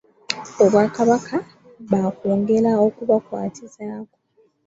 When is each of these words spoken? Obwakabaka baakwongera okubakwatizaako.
Obwakabaka 0.63 1.35
baakwongera 1.91 2.71
okubakwatizaako. 2.87 4.15